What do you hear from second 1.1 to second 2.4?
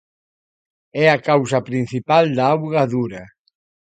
a causa principal